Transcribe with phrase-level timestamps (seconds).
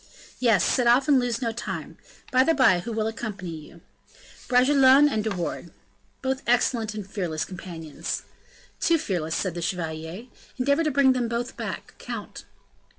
[0.39, 1.95] "Yes, set off and lose no time.
[2.31, 3.81] By the by, who will accompany you?"
[4.47, 5.69] "Bragelonne and De Wardes."
[6.23, 8.23] "Both excellent and fearless companions."
[8.79, 10.25] "Too fearless," said the chevalier;
[10.57, 12.45] "endeavor to bring them both back, count."